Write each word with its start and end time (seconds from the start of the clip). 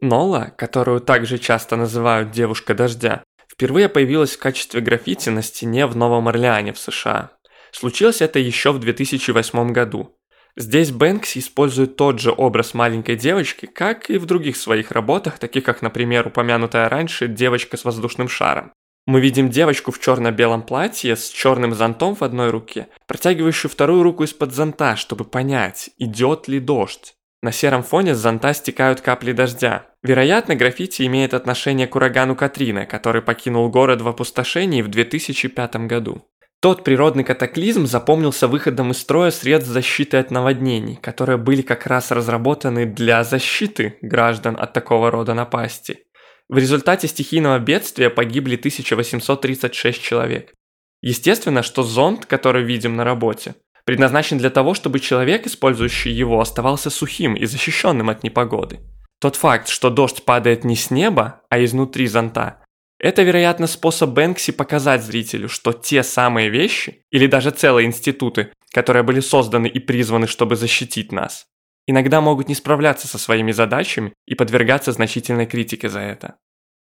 Нола, 0.00 0.52
которую 0.56 1.00
также 1.00 1.38
часто 1.38 1.76
называют 1.76 2.30
«девушка 2.30 2.74
дождя», 2.74 3.24
впервые 3.50 3.88
появилась 3.88 4.36
в 4.36 4.38
качестве 4.38 4.80
граффити 4.80 5.30
на 5.30 5.42
стене 5.42 5.86
в 5.86 5.96
Новом 5.96 6.28
Орлеане 6.28 6.72
в 6.72 6.78
США. 6.78 7.32
Случилось 7.72 8.22
это 8.22 8.38
еще 8.38 8.72
в 8.72 8.78
2008 8.78 9.72
году. 9.72 10.14
Здесь 10.56 10.90
Бэнкси 10.90 11.38
использует 11.38 11.96
тот 11.96 12.20
же 12.20 12.32
образ 12.36 12.74
маленькой 12.74 13.16
девочки, 13.16 13.66
как 13.66 14.10
и 14.10 14.18
в 14.18 14.26
других 14.26 14.56
своих 14.56 14.90
работах, 14.90 15.38
таких 15.38 15.64
как, 15.64 15.82
например, 15.82 16.28
упомянутая 16.28 16.88
раньше 16.88 17.28
«Девочка 17.28 17.76
с 17.76 17.84
воздушным 17.84 18.28
шаром». 18.28 18.72
Мы 19.06 19.20
видим 19.20 19.48
девочку 19.50 19.90
в 19.90 20.00
черно-белом 20.00 20.62
платье 20.62 21.16
с 21.16 21.30
черным 21.30 21.74
зонтом 21.74 22.14
в 22.14 22.22
одной 22.22 22.50
руке, 22.50 22.88
протягивающую 23.06 23.70
вторую 23.70 24.02
руку 24.02 24.24
из-под 24.24 24.52
зонта, 24.52 24.96
чтобы 24.96 25.24
понять, 25.24 25.90
идет 25.96 26.46
ли 26.46 26.60
дождь. 26.60 27.14
На 27.40 27.52
сером 27.52 27.84
фоне 27.84 28.14
с 28.14 28.18
зонта 28.18 28.52
стекают 28.52 29.00
капли 29.00 29.32
дождя. 29.32 29.86
Вероятно, 30.02 30.54
граффити 30.54 31.02
имеет 31.06 31.34
отношение 31.34 31.86
к 31.86 31.96
урагану 31.96 32.36
Катрина, 32.36 32.86
который 32.86 33.20
покинул 33.20 33.68
город 33.68 34.00
в 34.00 34.08
опустошении 34.08 34.82
в 34.82 34.88
2005 34.88 35.76
году. 35.86 36.24
Тот 36.60 36.82
природный 36.82 37.22
катаклизм 37.22 37.86
запомнился 37.86 38.48
выходом 38.48 38.90
из 38.90 38.98
строя 38.98 39.30
средств 39.30 39.70
защиты 39.70 40.16
от 40.16 40.32
наводнений, 40.32 40.96
которые 40.96 41.36
были 41.36 41.62
как 41.62 41.86
раз 41.86 42.10
разработаны 42.10 42.84
для 42.84 43.22
защиты 43.22 43.96
граждан 44.02 44.56
от 44.58 44.72
такого 44.72 45.10
рода 45.10 45.34
напасти. 45.34 46.00
В 46.48 46.58
результате 46.58 47.06
стихийного 47.06 47.58
бедствия 47.58 48.10
погибли 48.10 48.56
1836 48.56 50.02
человек. 50.02 50.52
Естественно, 51.00 51.62
что 51.62 51.84
зонд, 51.84 52.26
который 52.26 52.64
видим 52.64 52.96
на 52.96 53.04
работе, 53.04 53.54
предназначен 53.84 54.38
для 54.38 54.50
того, 54.50 54.74
чтобы 54.74 54.98
человек, 54.98 55.46
использующий 55.46 56.10
его, 56.10 56.40
оставался 56.40 56.90
сухим 56.90 57.34
и 57.34 57.46
защищенным 57.46 58.10
от 58.10 58.24
непогоды. 58.24 58.80
Тот 59.20 59.36
факт, 59.36 59.68
что 59.68 59.90
дождь 59.90 60.24
падает 60.24 60.64
не 60.64 60.76
с 60.76 60.90
неба, 60.90 61.42
а 61.50 61.62
изнутри 61.62 62.06
зонта, 62.06 62.62
это, 63.00 63.22
вероятно, 63.22 63.68
способ 63.68 64.10
Бэнкси 64.10 64.52
показать 64.52 65.04
зрителю, 65.04 65.48
что 65.48 65.72
те 65.72 66.02
самые 66.02 66.48
вещи, 66.50 67.02
или 67.10 67.26
даже 67.26 67.50
целые 67.50 67.86
институты, 67.86 68.52
которые 68.72 69.04
были 69.04 69.20
созданы 69.20 69.68
и 69.68 69.78
призваны, 69.78 70.26
чтобы 70.26 70.56
защитить 70.56 71.12
нас, 71.12 71.46
иногда 71.86 72.20
могут 72.20 72.48
не 72.48 72.56
справляться 72.56 73.06
со 73.06 73.18
своими 73.18 73.52
задачами 73.52 74.12
и 74.26 74.34
подвергаться 74.34 74.92
значительной 74.92 75.46
критике 75.46 75.88
за 75.88 76.00
это. 76.00 76.36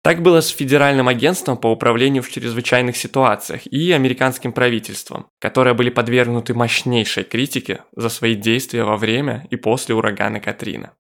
Так 0.05 0.23
было 0.23 0.41
с 0.41 0.49
Федеральным 0.49 1.09
агентством 1.09 1.57
по 1.57 1.69
управлению 1.69 2.23
в 2.23 2.31
чрезвычайных 2.31 2.97
ситуациях 2.97 3.67
и 3.67 3.91
американским 3.91 4.53
правительством, 4.53 5.29
которые 5.41 5.75
были 5.75 5.89
подвергнуты 5.91 6.53
мощнейшей 6.55 7.25
критике 7.25 7.81
за 7.97 8.09
свои 8.09 8.35
действия 8.35 8.85
во 8.85 8.99
время 8.99 9.47
и 9.51 9.57
после 9.57 9.95
урагана 9.95 10.41
Катрина. 10.41 10.93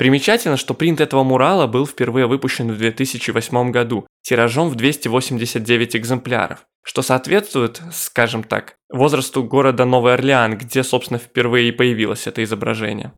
Примечательно, 0.00 0.56
что 0.56 0.72
принт 0.72 0.98
этого 0.98 1.24
мурала 1.24 1.66
был 1.66 1.86
впервые 1.86 2.26
выпущен 2.26 2.72
в 2.72 2.78
2008 2.78 3.70
году 3.70 4.06
тиражом 4.22 4.70
в 4.70 4.74
289 4.74 5.94
экземпляров, 5.94 6.60
что 6.82 7.02
соответствует, 7.02 7.82
скажем 7.92 8.42
так, 8.42 8.76
возрасту 8.88 9.44
города 9.44 9.84
Новый 9.84 10.14
Орлеан, 10.14 10.56
где, 10.56 10.84
собственно, 10.84 11.18
впервые 11.18 11.68
и 11.68 11.72
появилось 11.72 12.26
это 12.26 12.42
изображение. 12.42 13.12